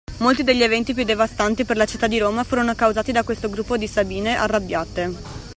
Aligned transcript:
Molti 0.17 0.41
degli 0.43 0.63
eventi 0.63 0.95
più 0.95 1.03
devastanti 1.03 1.63
per 1.63 1.77
la 1.77 1.85
città 1.85 2.07
di 2.07 2.17
Roma 2.17 2.43
furono 2.43 2.73
causati 2.73 3.11
da 3.11 3.21
questo 3.21 3.51
gruppo 3.51 3.77
di 3.77 3.85
Sabine 3.85 4.35
arrabbiate. 4.35 5.37